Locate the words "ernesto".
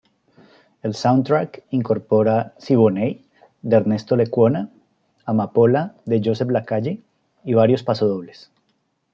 3.75-4.15